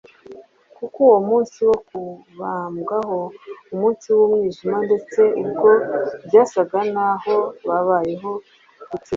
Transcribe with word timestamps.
kuri 0.75 0.95
uwo 1.07 1.19
munsi 1.29 1.57
wo 1.69 1.77
kubambwaho, 1.87 3.19
umunsi 3.73 4.05
w’umwijima 4.17 4.77
ndetse 4.87 5.19
ubwo 5.41 5.69
byasaga 6.25 6.79
naho 6.93 7.35
habayeho 7.71 8.31
gutsinda 8.89 9.09